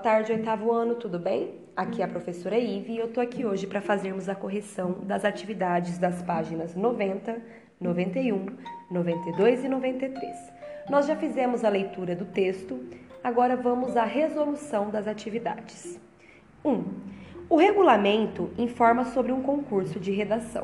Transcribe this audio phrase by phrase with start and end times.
[0.00, 1.56] tarde, oitavo ano, tudo bem?
[1.76, 5.26] Aqui é a professora Ive e eu tô aqui hoje para fazermos a correção das
[5.26, 7.36] atividades das páginas 90,
[7.78, 8.46] 91,
[8.90, 10.36] 92 e 93.
[10.88, 12.80] Nós já fizemos a leitura do texto,
[13.22, 16.00] agora vamos à resolução das atividades.
[16.64, 16.70] 1.
[16.70, 16.84] Um,
[17.50, 20.62] o regulamento informa sobre um concurso de redação.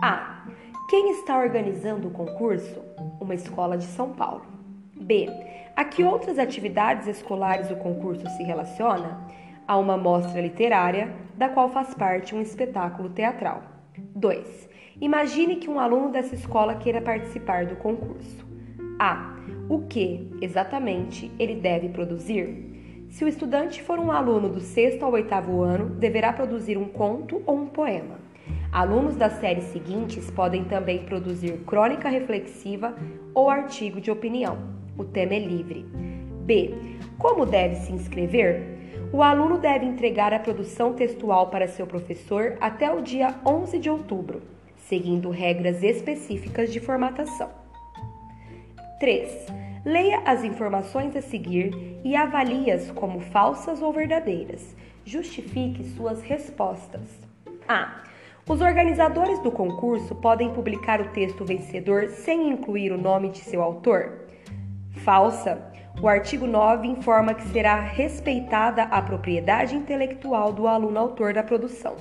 [0.00, 0.46] A.
[0.88, 2.80] Quem está organizando o concurso?
[3.20, 4.61] Uma escola de São Paulo.
[5.02, 5.28] B.
[5.74, 9.26] A que outras atividades escolares o concurso se relaciona?
[9.66, 13.62] A uma mostra literária, da qual faz parte um espetáculo teatral.
[14.14, 14.68] 2.
[15.00, 18.46] Imagine que um aluno dessa escola queira participar do concurso.
[18.98, 19.36] A.
[19.68, 23.06] O que, exatamente, ele deve produzir?
[23.08, 27.42] Se o estudante for um aluno do sexto ao oitavo ano, deverá produzir um conto
[27.44, 28.20] ou um poema.
[28.70, 32.94] Alunos das séries seguintes podem também produzir crônica reflexiva
[33.34, 34.81] ou artigo de opinião.
[34.96, 35.84] O tema é livre.
[36.44, 36.74] B.
[37.18, 38.62] Como deve se inscrever?
[39.12, 43.90] O aluno deve entregar a produção textual para seu professor até o dia 11 de
[43.90, 44.42] outubro,
[44.76, 47.50] seguindo regras específicas de formatação.
[48.98, 49.46] 3.
[49.84, 54.76] Leia as informações a seguir e avalie-as como falsas ou verdadeiras.
[55.04, 57.02] Justifique suas respostas.
[57.68, 58.02] A.
[58.48, 63.62] Os organizadores do concurso podem publicar o texto vencedor sem incluir o nome de seu
[63.62, 64.22] autor?
[64.92, 65.62] Falsa.
[66.00, 71.96] O artigo 9 informa que será respeitada a propriedade intelectual do aluno autor da produção.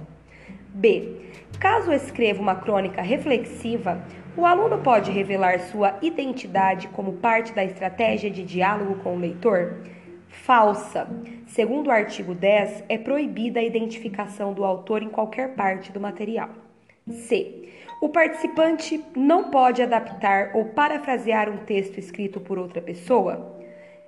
[0.73, 1.17] B.
[1.59, 4.01] Caso escreva uma crônica reflexiva,
[4.35, 9.79] o aluno pode revelar sua identidade como parte da estratégia de diálogo com o leitor?
[10.29, 11.07] Falsa.
[11.45, 16.49] Segundo o artigo 10, é proibida a identificação do autor em qualquer parte do material.
[17.09, 17.67] C.
[18.01, 23.55] O participante não pode adaptar ou parafrasear um texto escrito por outra pessoa?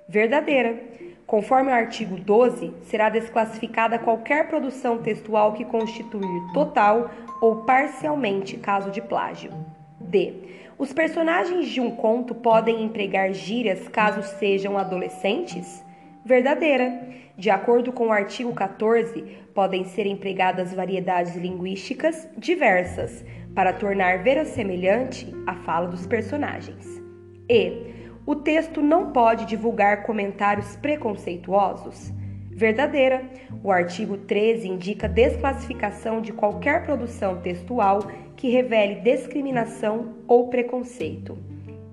[0.08, 0.82] Verdadeira.
[1.24, 7.08] Conforme o artigo 12, será desclassificada qualquer produção textual que constituir total
[7.40, 9.52] ou parcialmente caso de plágio.
[10.00, 10.34] D.
[10.76, 15.84] Os personagens de um conto podem empregar gírias caso sejam adolescentes?
[16.24, 17.12] Verdadeira.
[17.36, 23.24] De acordo com o artigo 14, podem ser empregadas variedades linguísticas diversas
[23.54, 27.02] para tornar verossemelhante a fala dos personagens.
[27.48, 27.92] E
[28.24, 32.12] o texto não pode divulgar comentários preconceituosos.
[32.50, 33.22] Verdadeira.
[33.62, 38.00] O artigo 13 indica desclassificação de qualquer produção textual
[38.36, 41.36] que revele discriminação ou preconceito.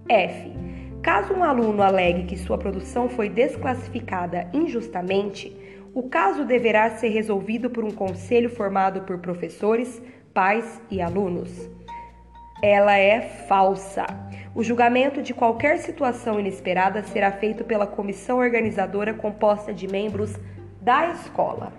[0.08, 0.61] F.
[1.02, 5.52] Caso um aluno alegue que sua produção foi desclassificada injustamente,
[5.96, 10.00] o caso deverá ser resolvido por um conselho formado por professores,
[10.32, 11.70] pais e alunos.
[12.62, 14.06] Ela é falsa.
[14.54, 20.36] O julgamento de qualquer situação inesperada será feito pela comissão organizadora composta de membros
[20.80, 21.74] da escola.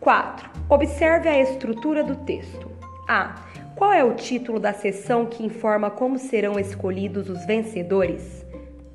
[0.00, 0.48] 4.
[0.70, 2.70] Observe a estrutura do texto.
[3.06, 3.47] A.
[3.78, 8.44] Qual é o título da sessão que informa como serão escolhidos os vencedores?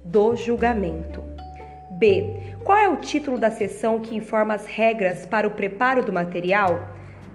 [0.03, 1.23] Do julgamento.
[1.91, 2.55] B.
[2.65, 6.85] Qual é o título da sessão que informa as regras para o preparo do material?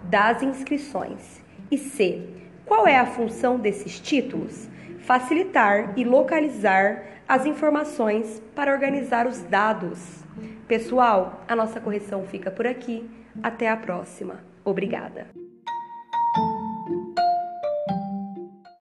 [0.05, 1.43] Das inscrições.
[1.71, 2.23] E C.
[2.67, 4.69] Qual é a função desses títulos?
[4.99, 10.23] Facilitar e localizar as informações para organizar os dados.
[10.67, 13.09] Pessoal, a nossa correção fica por aqui.
[13.43, 14.45] Até a próxima.
[14.63, 15.48] Obrigada.